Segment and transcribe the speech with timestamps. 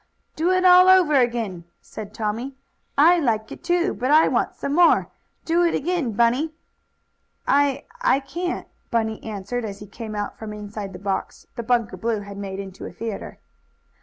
[0.35, 2.55] "Do it all over again!" said Tommie.
[2.97, 5.09] "I liked it too, but I want some more.
[5.45, 6.55] Do it again, Bunny!"
[7.47, 11.97] "I I can't," Bunny answered, as he came out from inside the box that Bunker
[11.97, 13.37] Blue had made into a theatre.